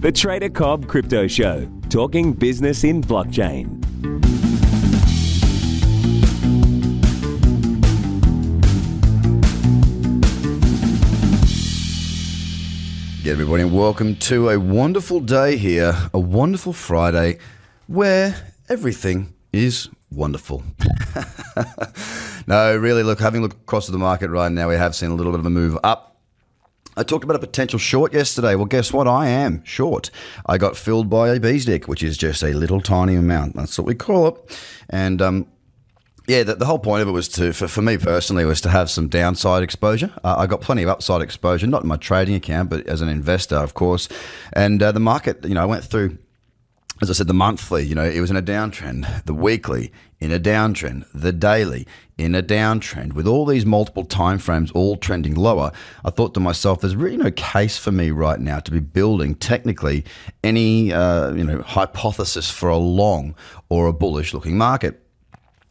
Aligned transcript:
The 0.00 0.12
Trader 0.12 0.48
Cobb 0.48 0.86
Crypto 0.86 1.26
Show, 1.26 1.68
talking 1.90 2.32
business 2.32 2.84
in 2.84 3.02
blockchain. 3.02 3.84
Yeah, 13.24 13.32
everybody, 13.32 13.64
and 13.64 13.74
welcome 13.74 14.14
to 14.14 14.50
a 14.50 14.60
wonderful 14.60 15.18
day 15.18 15.56
here, 15.56 15.96
a 16.14 16.20
wonderful 16.20 16.72
Friday 16.72 17.38
where 17.88 18.36
everything 18.68 19.34
is 19.52 19.88
wonderful. 20.12 20.62
no, 22.46 22.76
really, 22.76 23.02
look, 23.02 23.18
having 23.18 23.42
looked 23.42 23.56
across 23.56 23.88
the 23.88 23.98
market 23.98 24.30
right 24.30 24.52
now, 24.52 24.68
we 24.68 24.76
have 24.76 24.94
seen 24.94 25.10
a 25.10 25.14
little 25.14 25.32
bit 25.32 25.40
of 25.40 25.46
a 25.46 25.50
move 25.50 25.76
up. 25.82 26.17
I 26.98 27.04
talked 27.04 27.22
about 27.22 27.36
a 27.36 27.40
potential 27.40 27.78
short 27.78 28.12
yesterday. 28.12 28.56
Well, 28.56 28.66
guess 28.66 28.92
what? 28.92 29.06
I 29.06 29.28
am 29.28 29.62
short. 29.64 30.10
I 30.46 30.58
got 30.58 30.76
filled 30.76 31.08
by 31.08 31.28
a 31.28 31.38
bees 31.38 31.64
dick, 31.64 31.86
which 31.86 32.02
is 32.02 32.16
just 32.16 32.42
a 32.42 32.52
little 32.52 32.80
tiny 32.80 33.14
amount. 33.14 33.54
That's 33.54 33.78
what 33.78 33.86
we 33.86 33.94
call 33.94 34.26
it. 34.26 34.58
And 34.90 35.22
um, 35.22 35.46
yeah, 36.26 36.42
the, 36.42 36.56
the, 36.56 36.66
whole 36.66 36.80
point 36.80 37.02
of 37.02 37.08
it 37.08 37.12
was 37.12 37.28
to, 37.28 37.52
for, 37.52 37.68
for 37.68 37.82
me 37.82 37.98
personally, 37.98 38.44
was 38.44 38.60
to 38.62 38.68
have 38.68 38.90
some 38.90 39.06
downside 39.06 39.62
exposure. 39.62 40.12
Uh, 40.24 40.34
I 40.38 40.46
got 40.48 40.60
plenty 40.60 40.82
of 40.82 40.88
upside 40.88 41.22
exposure, 41.22 41.68
not 41.68 41.82
in 41.82 41.88
my 41.88 41.98
trading 41.98 42.34
account, 42.34 42.68
but 42.68 42.84
as 42.88 43.00
an 43.00 43.08
investor, 43.08 43.56
of 43.56 43.74
course. 43.74 44.08
And 44.52 44.82
uh, 44.82 44.90
the 44.90 44.98
market, 44.98 45.44
you 45.44 45.54
know, 45.54 45.62
I 45.62 45.66
went 45.66 45.84
through, 45.84 46.18
as 47.00 47.10
I 47.10 47.12
said, 47.12 47.28
the 47.28 47.34
monthly, 47.34 47.84
you 47.84 47.94
know, 47.94 48.04
it 48.04 48.20
was 48.20 48.32
in 48.32 48.36
a 48.36 48.42
downtrend, 48.42 49.24
the 49.24 49.34
weekly 49.34 49.92
in 50.20 50.32
a 50.32 50.40
downtrend, 50.40 51.06
the 51.14 51.32
daily 51.32 51.86
in 52.16 52.34
a 52.34 52.42
downtrend, 52.42 53.12
with 53.12 53.26
all 53.26 53.46
these 53.46 53.64
multiple 53.64 54.04
timeframes 54.04 54.72
all 54.74 54.96
trending 54.96 55.34
lower. 55.34 55.70
I 56.04 56.10
thought 56.10 56.34
to 56.34 56.40
myself, 56.40 56.80
there's 56.80 56.96
really 56.96 57.16
no 57.16 57.30
case 57.30 57.78
for 57.78 57.92
me 57.92 58.10
right 58.10 58.40
now 58.40 58.58
to 58.58 58.70
be 58.70 58.80
building 58.80 59.36
technically 59.36 60.04
any, 60.42 60.92
uh, 60.92 61.32
you 61.32 61.44
know, 61.44 61.62
hypothesis 61.62 62.50
for 62.50 62.68
a 62.68 62.76
long 62.76 63.36
or 63.68 63.86
a 63.86 63.92
bullish 63.92 64.34
looking 64.34 64.58
market. 64.58 65.00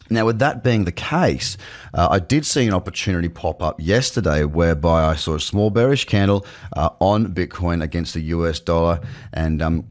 Now, 0.09 0.25
with 0.25 0.39
that 0.39 0.63
being 0.63 0.85
the 0.85 0.93
case, 0.93 1.57
uh, 1.93 2.07
I 2.09 2.19
did 2.19 2.45
see 2.45 2.65
an 2.65 2.73
opportunity 2.73 3.27
pop 3.27 3.61
up 3.61 3.75
yesterday 3.79 4.45
whereby 4.45 5.03
I 5.03 5.15
saw 5.15 5.35
a 5.35 5.39
small 5.39 5.69
bearish 5.69 6.05
candle 6.05 6.45
uh, 6.73 6.89
on 6.99 7.33
Bitcoin 7.33 7.83
against 7.83 8.13
the 8.13 8.21
US 8.21 8.61
dollar. 8.61 9.01
And 9.33 9.61
um, 9.61 9.85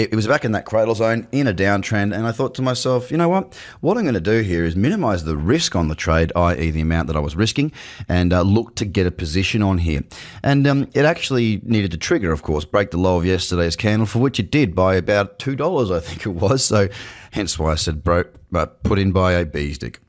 it, 0.00 0.14
was 0.14 0.26
back 0.26 0.44
in 0.44 0.52
that 0.52 0.64
cradle 0.64 0.94
zone 0.94 1.28
in 1.32 1.46
a 1.46 1.54
downtrend. 1.54 2.14
And 2.14 2.26
I 2.26 2.32
thought 2.32 2.54
to 2.56 2.62
myself, 2.62 3.10
you 3.10 3.16
know 3.16 3.28
what? 3.28 3.54
What 3.80 3.96
I'm 3.96 4.04
going 4.04 4.14
to 4.14 4.20
do 4.20 4.40
here 4.40 4.64
is 4.64 4.76
minimize 4.76 5.24
the 5.24 5.36
risk 5.36 5.76
on 5.76 5.88
the 5.88 5.94
trade, 5.94 6.32
i.e., 6.34 6.70
the 6.70 6.80
amount 6.80 7.08
that 7.08 7.16
I 7.16 7.20
was 7.20 7.36
risking, 7.36 7.72
and 8.08 8.32
uh, 8.32 8.42
look 8.42 8.76
to 8.76 8.84
get 8.84 9.06
a 9.06 9.10
position 9.10 9.62
on 9.62 9.78
here. 9.78 10.02
And 10.42 10.66
um, 10.66 10.90
it 10.94 11.04
actually 11.04 11.60
needed 11.64 11.90
to 11.90 11.98
trigger, 11.98 12.32
of 12.32 12.42
course, 12.42 12.64
break 12.64 12.90
the 12.90 12.98
low 12.98 13.16
of 13.16 13.26
yesterday's 13.26 13.76
candle, 13.76 14.06
for 14.06 14.18
which 14.20 14.40
it 14.40 14.50
did 14.50 14.74
by 14.74 14.94
about 14.94 15.38
$2, 15.38 15.94
I 15.94 16.00
think 16.00 16.26
it 16.26 16.30
was. 16.30 16.64
So 16.64 16.88
hence 17.32 17.58
why 17.58 17.72
I 17.72 17.74
said 17.76 18.02
broke, 18.02 18.34
but 18.50 18.82
put 18.82 18.98
in 18.98 19.12
by 19.12 19.32
a 19.32 19.44
bees 19.44 19.78
dick. 19.78 20.00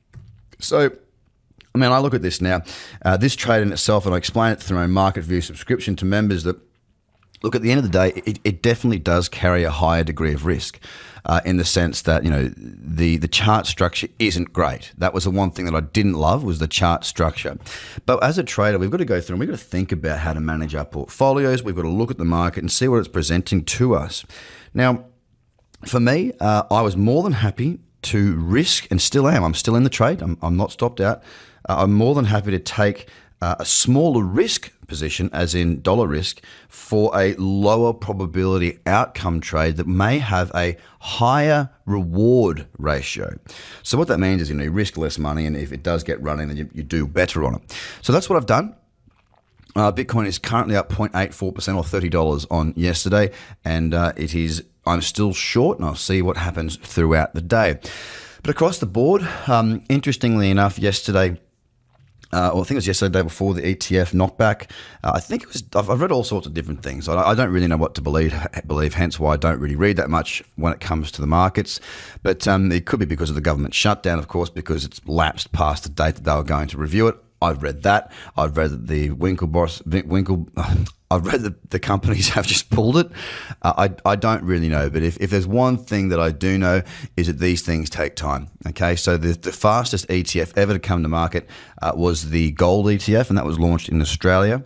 So 0.59 0.92
I 1.73 1.78
mean, 1.78 1.92
I 1.92 2.00
look 2.00 2.14
at 2.14 2.22
this 2.22 2.42
now. 2.42 2.62
Uh, 3.03 3.17
this 3.17 3.36
trade 3.36 3.62
in 3.62 3.72
itself, 3.72 4.06
and 4.06 4.14
I 4.14 4.17
explain 4.17 4.52
it 4.52 4.62
through 4.62 4.78
my 4.78 4.88
market 4.88 5.23
view 5.23 5.42
subscription 5.42 5.95
to 5.97 6.06
members 6.06 6.44
that 6.44 6.58
look 7.44 7.56
at 7.56 7.61
the 7.61 7.72
end 7.72 7.80
of 7.80 7.84
the 7.84 7.89
day, 7.89 8.22
it, 8.25 8.39
it 8.44 8.61
definitely 8.61 9.00
does 9.00 9.30
carry 9.30 9.64
a 9.64 9.72
higher 9.72 10.03
degree 10.03 10.34
of 10.34 10.45
risk. 10.45 10.80
Uh, 11.23 11.39
in 11.45 11.58
the 11.58 11.66
sense 11.66 12.02
that 12.02 12.23
you 12.23 12.31
know 12.31 12.52
the 12.58 13.17
the 13.17 13.28
chart 13.28 13.67
structure 13.67 14.08
isn't 14.17 14.53
great. 14.53 14.92
That 14.97 15.14
was 15.14 15.25
the 15.25 15.30
one 15.30 15.52
thing 15.52 15.66
that 15.66 15.75
I 15.75 15.81
didn't 15.81 16.16
love 16.16 16.44
was 16.44 16.58
the 16.58 16.67
chart 16.67 17.06
structure. 17.06 17.59
But 18.08 18.23
as 18.23 18.39
a 18.39 18.44
trader, 18.44 18.80
we've 18.80 18.89
got 18.89 18.97
to 18.97 19.06
go 19.06 19.22
through 19.22 19.36
and 19.36 19.39
we've 19.39 19.50
got 19.50 19.59
to 19.59 19.64
think 19.64 19.92
about 19.92 20.17
how 20.17 20.34
to 20.34 20.39
manage 20.39 20.73
our 20.73 20.84
portfolios. 20.84 21.62
We've 21.62 21.75
got 21.75 21.84
to 21.84 21.89
look 21.89 22.09
at 22.09 22.17
the 22.17 22.25
market 22.25 22.64
and 22.64 22.72
see 22.72 22.88
what 22.88 22.97
it's 22.97 23.08
presenting 23.08 23.64
to 23.66 23.94
us. 23.94 24.25
Now, 24.73 25.06
for 25.86 26.00
me, 26.00 26.34
uh, 26.39 26.64
I 26.72 26.81
was 26.81 26.97
more 26.97 27.22
than 27.22 27.34
happy 27.34 27.81
to 28.03 28.36
risk, 28.38 28.88
and 28.89 29.02
still 29.02 29.28
am. 29.28 29.44
I'm 29.44 29.53
still 29.53 29.75
in 29.75 29.84
the 29.84 29.89
trade. 29.89 30.22
I'm, 30.22 30.38
I'm 30.41 30.57
not 30.57 30.72
stopped 30.72 31.00
out. 31.00 31.22
Uh, 31.69 31.75
I'm 31.80 31.94
more 31.94 32.16
than 32.16 32.25
happy 32.25 32.51
to 32.51 32.59
take 32.59 33.07
uh, 33.41 33.56
a 33.59 33.66
smaller 33.66 34.24
risk 34.24 34.72
position, 34.88 35.29
as 35.34 35.56
in 35.56 35.81
dollar 35.81 36.07
risk, 36.07 36.41
for 36.68 37.12
a 37.18 37.34
lower 37.35 37.94
probability 37.94 38.79
outcome 38.85 39.40
trade 39.40 39.78
that 39.78 39.88
may 39.88 40.19
have 40.19 40.52
a 40.53 40.78
higher 41.00 41.69
reward 41.85 42.68
ratio. 42.78 43.38
So 43.84 43.97
what 43.97 44.07
that 44.09 44.19
means 44.19 44.41
is 44.41 44.50
you 44.50 44.56
know 44.56 44.66
you 44.66 44.72
risk 44.72 44.97
less 44.97 45.18
money, 45.18 45.46
and 45.46 45.56
if 45.56 45.72
it 45.72 45.84
does 45.84 46.03
get 46.03 46.22
running, 46.22 46.50
then 46.50 46.57
you, 46.57 46.69
you 46.74 46.84
do 46.84 47.07
better 47.07 47.44
on 47.44 47.56
it. 47.56 47.78
So 48.01 48.13
that's 48.13 48.30
what 48.30 48.38
I've 48.38 48.46
done. 48.46 48.75
Uh, 49.75 49.91
Bitcoin 49.91 50.28
is 50.28 50.38
currently 50.38 50.75
up 50.75 50.90
0.84% 50.90 51.41
or 51.78 51.84
$30 51.84 52.47
on 52.51 52.74
yesterday, 52.75 53.31
and 53.63 53.94
uh, 53.94 54.12
it 54.18 54.35
is 54.35 54.66
I'm 54.85 55.01
still 55.01 55.34
short, 55.34 55.78
and 55.78 55.88
I'll 55.88 55.96
see 55.96 56.22
what 56.22 56.38
happens 56.38 56.75
throughout 56.78 57.34
the 57.34 57.41
day. 57.41 57.80
But 58.41 58.50
across 58.50 58.80
the 58.80 58.88
board, 58.88 59.22
um, 59.47 59.84
interestingly 59.90 60.50
enough, 60.50 60.80
yesterday, 60.80 61.40
uh, 62.34 62.52
well, 62.53 62.62
I 62.62 62.64
think 62.64 62.72
it 62.72 62.75
was 62.75 62.88
yesterday, 62.88 63.19
day 63.19 63.24
before 63.24 63.53
the 63.53 63.62
ETF 63.62 64.14
knockback. 64.14 64.69
Uh, 65.03 65.12
I 65.16 65.19
think 65.19 65.44
it 65.44 65.50
was. 65.50 65.64
I've, 65.75 65.90
I've, 65.90 66.02
read 66.02 66.12
all 66.12 66.24
sorts 66.24 66.47
of 66.47 66.53
different 66.53 66.81
things. 66.81 67.09
I, 67.09 67.22
I, 67.22 67.36
don't 67.36 67.52
really 67.52 67.68
know 67.68 67.78
what 67.78 67.96
to 67.96 68.02
believe. 68.02 68.34
Believe, 68.66 68.94
hence 68.94 69.19
why 69.19 69.34
I 69.34 69.38
don't 69.38 69.59
really 69.59 69.75
read 69.75 69.97
that 69.97 70.09
much 70.09 70.44
when 70.56 70.72
it 70.72 70.80
comes 70.80 71.12
to 71.12 71.22
the 71.22 71.28
markets. 71.28 71.80
But 72.24 72.47
um, 72.47 72.72
it 72.72 72.86
could 72.86 73.00
be 73.00 73.06
because 73.06 73.30
of 73.30 73.36
the 73.36 73.42
government 73.42 73.74
shutdown, 73.74 74.19
of 74.19 74.28
course, 74.28 74.50
because 74.50 74.86
it's 74.86 75.06
lapsed 75.06 75.52
past 75.52 75.84
the 75.84 75.90
date 75.90 76.16
that 76.16 76.24
they 76.24 76.34
were 76.34 76.44
going 76.44 76.68
to 76.68 76.78
review 76.78 77.08
it. 77.08 77.18
I've 77.41 77.63
read 77.63 77.84
that. 77.84 78.12
I've 78.38 78.56
read 78.56 78.72
that 78.72 78.88
the 78.88 79.09
Winklevoss, 79.09 80.06
Winkle, 80.06 80.47
I've 81.12 81.25
read 81.25 81.41
that 81.41 81.72
the 81.72 81.79
companies 81.79 82.29
have 82.35 82.46
just 82.46 82.69
pulled 82.69 82.97
it. 82.97 83.12
Uh, 83.62 83.90
I, 84.06 84.12
I 84.12 84.16
don't 84.16 84.44
really 84.44 84.69
know, 84.69 84.90
but 84.90 85.03
if, 85.03 85.18
if 85.19 85.29
there's 85.29 85.47
one 85.47 85.78
thing 85.78 86.09
that 86.09 86.19
I 86.19 86.31
do 86.31 86.57
know 86.57 86.84
is 87.18 87.28
that 87.28 87.40
these 87.40 87.62
things 87.62 87.90
take 87.90 88.16
time. 88.16 88.50
Okay, 88.68 88.96
so 88.96 89.18
the, 89.18 89.34
the 89.34 89.51
fastest 89.51 90.07
ETF 90.07 90.57
ever 90.57 90.74
to 90.74 90.80
come 90.80 91.03
to 91.03 91.09
market 91.09 91.50
uh, 91.81 91.91
was 91.96 92.30
the 92.30 92.51
gold 92.51 92.85
ETF, 92.85 93.30
and 93.30 93.38
that 93.38 93.46
was 93.46 93.59
launched 93.59 93.90
in 93.90 94.01
Australia. 94.01 94.63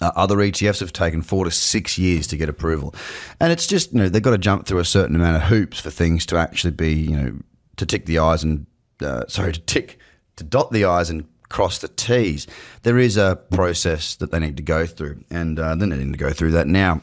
Uh, 0.00 0.10
other 0.16 0.36
ETFs 0.36 0.80
have 0.80 0.94
taken 0.94 1.20
four 1.20 1.44
to 1.44 1.50
six 1.50 1.98
years 1.98 2.26
to 2.28 2.36
get 2.38 2.48
approval, 2.48 2.94
and 3.38 3.52
it's 3.52 3.66
just 3.66 3.92
you 3.92 3.98
know 3.98 4.08
they've 4.08 4.22
got 4.22 4.30
to 4.30 4.38
jump 4.38 4.66
through 4.66 4.78
a 4.78 4.84
certain 4.84 5.14
amount 5.14 5.36
of 5.36 5.42
hoops 5.42 5.78
for 5.78 5.90
things 5.90 6.24
to 6.24 6.36
actually 6.38 6.70
be 6.70 6.94
you 6.94 7.14
know 7.14 7.38
to 7.76 7.84
tick 7.84 8.06
the 8.06 8.18
eyes 8.18 8.42
and 8.42 8.64
uh, 9.02 9.26
sorry 9.28 9.52
to 9.52 9.60
tick 9.60 9.98
to 10.36 10.44
dot 10.44 10.70
the 10.70 10.86
eyes 10.86 11.10
and 11.10 11.28
cross 11.50 11.78
the 11.78 11.88
T's. 11.88 12.46
There 12.82 12.98
is 12.98 13.18
a 13.18 13.38
process 13.50 14.14
that 14.16 14.30
they 14.30 14.38
need 14.38 14.56
to 14.56 14.62
go 14.62 14.86
through, 14.86 15.22
and 15.30 15.58
uh, 15.58 15.74
they 15.74 15.84
need 15.84 16.12
to 16.12 16.18
go 16.18 16.30
through 16.30 16.52
that 16.52 16.66
now. 16.66 17.02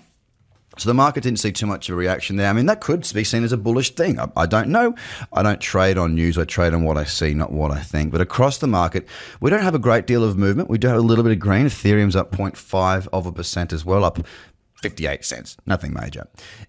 So 0.78 0.90
the 0.90 0.94
market 0.94 1.24
didn't 1.24 1.40
see 1.40 1.52
too 1.52 1.66
much 1.66 1.90
of 1.90 1.94
a 1.94 1.98
reaction 1.98 2.36
there. 2.36 2.50
I 2.50 2.54
mean, 2.54 2.68
that 2.68 2.82
could 2.82 3.08
be 3.14 3.24
seen 3.24 3.44
as 3.44 3.52
a 3.52 3.58
bullish 3.58 3.96
thing. 3.96 4.20
I, 4.20 4.30
I, 4.36 4.46
don't 4.46 4.70
know. 4.70 4.96
I 5.34 5.42
don't 5.42 5.60
trade 5.60 5.98
on 5.98 6.14
news. 6.14 6.38
I 6.38 6.46
trade 6.46 6.74
on 6.74 6.84
what 6.84 6.98
I 6.98 7.04
see, 7.04 7.34
not 7.34 7.52
what 7.52 7.72
I 7.72 7.80
think. 7.80 8.12
But 8.12 8.22
across 8.22 8.60
the 8.60 8.68
market, 8.68 9.08
we 9.42 9.50
don't 9.50 9.64
have 9.64 9.74
a 9.74 9.80
great 9.80 10.06
deal 10.06 10.24
of 10.24 10.38
movement. 10.38 10.70
We 10.70 10.78
do 10.78 10.88
have 10.88 10.98
a 10.98 11.02
little 11.02 11.24
bit 11.24 11.34
of 11.34 11.40
green. 11.40 11.66
Ethereum's 11.66 12.16
up 12.16 12.32
0.5 12.32 13.08
of 13.12 13.26
a 13.26 13.32
percent 13.32 13.74
as 13.74 13.84
well, 13.84 14.04
up 14.04 14.20
58 14.82 15.26
cents, 15.26 15.58
nothing 15.66 15.94
major. 15.94 16.28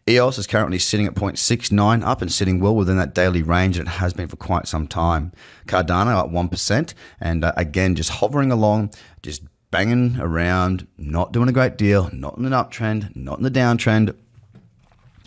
EOS 0.09 0.39
is 0.39 0.47
currently 0.47 0.79
sitting 0.79 1.07
at 1.07 1.15
0.69 1.15 2.03
up 2.05 2.23
and 2.23 2.33
sitting 2.33 2.59
well 2.59 2.75
within 2.75 2.97
that 2.97 3.15
daily 3.15 3.43
range, 3.43 3.79
and 3.79 3.87
it 3.87 3.93
has 3.93 4.15
been 4.15 4.29
for 4.29 4.37
quite 4.37 4.67
some 4.67 4.87
time. 4.87 5.33
Cardano 5.67 6.25
at 6.25 6.31
1%, 6.31 6.95
and 7.21 7.45
uh, 7.45 7.53
again, 7.57 7.95
just 7.95 8.11
hovering 8.11 8.51
along, 8.51 8.91
just 9.23 9.43
banging 9.71 10.19
around, 10.19 10.87
not 10.97 11.33
doing 11.33 11.49
a 11.49 11.53
great 11.53 11.77
deal, 11.77 12.09
not 12.13 12.39
in 12.39 12.47
an 12.47 12.53
uptrend, 12.53 13.15
not 13.15 13.39
in 13.39 13.45
the 13.45 13.51
downtrend, 13.51 14.15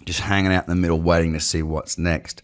just 0.05 0.21
hanging 0.21 0.51
out 0.51 0.63
in 0.67 0.69
the 0.69 0.75
middle, 0.75 0.99
waiting 0.99 1.33
to 1.33 1.39
see 1.39 1.61
what's 1.61 1.97
next. 1.97 2.43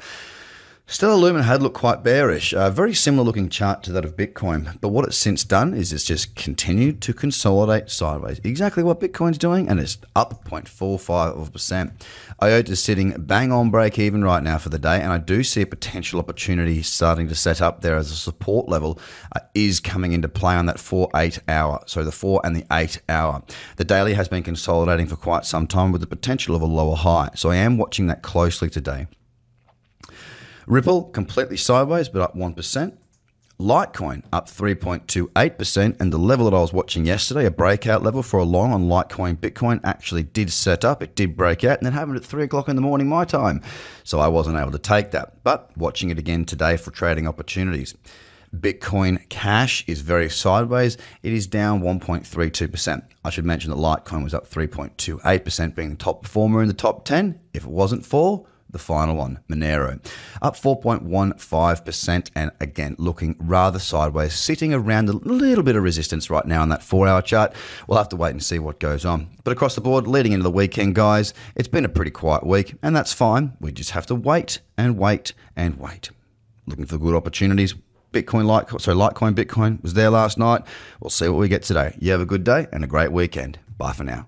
Stellar 0.89 1.15
Lumen 1.15 1.43
had 1.43 1.61
looked 1.61 1.75
quite 1.75 2.01
bearish, 2.01 2.53
a 2.53 2.71
very 2.71 2.93
similar 2.93 3.25
looking 3.25 3.49
chart 3.49 3.83
to 3.83 3.91
that 3.91 4.05
of 4.05 4.15
Bitcoin. 4.15 4.79
But 4.79 4.87
what 4.87 5.03
it's 5.03 5.17
since 5.17 5.43
done 5.43 5.73
is 5.73 5.91
it's 5.91 6.05
just 6.05 6.33
continued 6.35 7.01
to 7.01 7.13
consolidate 7.13 7.89
sideways. 7.89 8.39
Exactly 8.41 8.83
what 8.83 9.01
Bitcoin's 9.01 9.37
doing, 9.37 9.67
and 9.67 9.81
it's 9.81 9.97
up 10.15 10.45
0.45%. 10.45 11.91
IOTA 12.41 12.71
is 12.71 12.81
sitting 12.81 13.13
bang 13.17 13.51
on 13.51 13.69
break 13.69 13.99
even 13.99 14.23
right 14.23 14.41
now 14.41 14.57
for 14.57 14.69
the 14.69 14.79
day, 14.79 15.01
and 15.01 15.11
I 15.11 15.17
do 15.17 15.43
see 15.43 15.61
a 15.61 15.67
potential 15.67 16.21
opportunity 16.21 16.81
starting 16.83 17.27
to 17.27 17.35
set 17.35 17.61
up 17.61 17.81
there 17.81 17.97
as 17.97 18.09
a 18.09 18.15
support 18.15 18.69
level 18.69 18.97
uh, 19.35 19.41
is 19.53 19.81
coming 19.81 20.13
into 20.13 20.29
play 20.29 20.55
on 20.55 20.67
that 20.67 20.79
4 20.79 21.09
8 21.13 21.39
hour. 21.49 21.83
So 21.85 22.05
the 22.05 22.13
4 22.13 22.39
and 22.45 22.55
the 22.55 22.65
8 22.71 23.01
hour. 23.09 23.43
The 23.75 23.83
daily 23.83 24.13
has 24.13 24.29
been 24.29 24.41
consolidating 24.41 25.07
for 25.07 25.17
quite 25.17 25.43
some 25.43 25.67
time 25.67 25.91
with 25.91 25.99
the 25.99 26.07
potential 26.07 26.55
of 26.55 26.61
a 26.61 26.65
lower 26.65 26.95
high. 26.95 27.31
So 27.35 27.51
I 27.51 27.57
am 27.57 27.77
watching 27.77 28.07
that 28.07 28.21
closely 28.21 28.69
today. 28.69 29.07
Ripple 30.67 31.05
completely 31.05 31.55
sideways, 31.55 32.09
but 32.09 32.21
up 32.21 32.35
1%. 32.35 32.97
Litecoin 33.57 34.23
up 34.33 34.47
3.28%, 34.47 35.99
and 35.99 36.13
the 36.13 36.17
level 36.17 36.49
that 36.49 36.55
I 36.55 36.59
was 36.59 36.73
watching 36.73 37.05
yesterday, 37.05 37.45
a 37.45 37.51
breakout 37.51 38.03
level 38.03 38.21
for 38.21 38.37
a 38.37 38.43
long 38.43 38.73
on 38.73 38.89
Litecoin 38.89 39.37
Bitcoin, 39.37 39.79
actually 39.85 40.23
did 40.23 40.51
set 40.51 40.83
up. 40.83 41.01
It 41.01 41.15
did 41.15 41.37
break 41.37 41.63
out, 41.63 41.79
and 41.79 41.87
it 41.87 41.93
happened 41.93 42.17
at 42.17 42.25
3 42.25 42.43
o'clock 42.43 42.67
in 42.67 42.75
the 42.75 42.81
morning, 42.81 43.07
my 43.07 43.23
time. 43.23 43.61
So 44.03 44.19
I 44.19 44.27
wasn't 44.27 44.57
able 44.57 44.71
to 44.71 44.77
take 44.77 45.11
that. 45.11 45.41
But 45.41 45.71
watching 45.77 46.09
it 46.09 46.19
again 46.19 46.43
today 46.43 46.75
for 46.75 46.91
trading 46.91 47.29
opportunities. 47.29 47.95
Bitcoin 48.53 49.27
Cash 49.29 49.85
is 49.87 50.01
very 50.01 50.29
sideways. 50.29 50.97
It 51.23 51.31
is 51.31 51.47
down 51.47 51.81
1.32%. 51.81 53.03
I 53.23 53.29
should 53.29 53.45
mention 53.45 53.71
that 53.71 53.77
Litecoin 53.77 54.23
was 54.23 54.33
up 54.33 54.49
3.28%, 54.49 55.75
being 55.75 55.91
the 55.91 55.95
top 55.95 56.23
performer 56.23 56.61
in 56.61 56.67
the 56.67 56.73
top 56.73 57.05
10. 57.05 57.39
If 57.53 57.63
it 57.63 57.71
wasn't 57.71 58.05
for 58.05 58.45
the 58.69 58.79
final 58.79 59.15
one, 59.15 59.39
Monero, 59.49 59.99
up 60.41 60.55
4.15%, 60.55 62.29
and 62.35 62.51
again 62.59 62.95
looking 62.99 63.35
rather 63.39 63.79
sideways, 63.79 64.33
sitting 64.33 64.73
around 64.73 65.09
a 65.09 65.13
little 65.13 65.63
bit 65.63 65.75
of 65.75 65.83
resistance 65.83 66.29
right 66.29 66.45
now 66.45 66.61
on 66.61 66.69
that 66.69 66.83
four 66.83 67.07
hour 67.07 67.21
chart. 67.21 67.53
We'll 67.87 67.97
have 67.97 68.09
to 68.09 68.15
wait 68.15 68.31
and 68.31 68.43
see 68.43 68.59
what 68.59 68.79
goes 68.79 69.05
on. 69.05 69.29
But 69.43 69.51
across 69.51 69.75
the 69.75 69.81
board, 69.81 70.07
leading 70.07 70.33
into 70.33 70.43
the 70.43 70.51
weekend, 70.51 70.95
guys, 70.95 71.33
it's 71.55 71.67
been 71.67 71.85
a 71.85 71.89
pretty 71.89 72.11
quiet 72.11 72.45
week, 72.45 72.75
and 72.83 72.95
that's 72.95 73.13
fine. 73.13 73.53
We 73.59 73.71
just 73.71 73.91
have 73.91 74.05
to 74.07 74.15
wait 74.15 74.59
and 74.77 74.97
wait 74.97 75.33
and 75.55 75.79
wait. 75.79 76.11
Looking 76.65 76.85
for 76.85 76.97
good 76.97 77.15
opportunities. 77.15 77.73
Bitcoin, 78.11 78.45
Litecoin, 78.45 78.81
sorry, 78.81 78.97
Litecoin, 78.97 79.35
Bitcoin 79.35 79.81
was 79.83 79.93
there 79.93 80.09
last 80.09 80.37
night. 80.37 80.63
We'll 80.99 81.09
see 81.09 81.27
what 81.27 81.39
we 81.39 81.47
get 81.47 81.63
today. 81.63 81.95
You 81.99 82.11
have 82.11 82.21
a 82.21 82.25
good 82.25 82.43
day 82.43 82.67
and 82.71 82.83
a 82.83 82.87
great 82.87 83.11
weekend. 83.11 83.59
Bye 83.77 83.93
for 83.93 84.03
now. 84.03 84.27